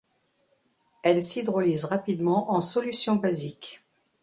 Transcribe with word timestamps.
Elle 1.03 1.23
s'hydrolyse 1.23 1.85
rapidement 1.85 2.51
en 2.53 2.59
solution 2.59 3.17
basique. 3.17 3.83